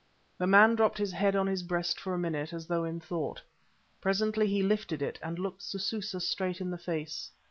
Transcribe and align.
The 0.39 0.47
man 0.47 0.73
dropped 0.73 0.97
his 0.97 1.11
head 1.11 1.35
on 1.35 1.45
his 1.45 1.61
breast 1.61 1.99
for 1.99 2.15
a 2.15 2.17
minute 2.17 2.53
as 2.53 2.65
though 2.65 2.83
in 2.85 2.99
thought. 2.99 3.39
Presently 4.01 4.47
he 4.47 4.63
lifted 4.63 4.99
it 5.03 5.19
and 5.21 5.37
looked 5.37 5.61
Sususa 5.61 6.19
straight 6.23 6.59
in 6.59 6.71
the 6.71 6.77
face. 6.79 7.29